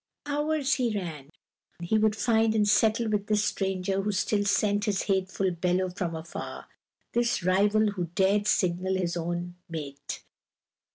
Hours 0.25 0.73
he 0.73 0.97
ran; 0.97 1.29
he 1.79 1.99
would 1.99 2.15
find 2.15 2.55
and 2.55 2.67
settle 2.67 3.07
with 3.07 3.27
this 3.27 3.45
stranger 3.45 4.01
who 4.01 4.11
still 4.11 4.45
sent 4.45 4.85
his 4.85 5.03
hateful 5.03 5.51
bellow 5.51 5.91
from 5.91 6.15
afar, 6.15 6.65
this 7.13 7.43
rival 7.43 7.91
who 7.91 8.05
dared 8.05 8.47
signal 8.47 8.95
his 8.95 9.15
own 9.15 9.57
mate. 9.69 10.23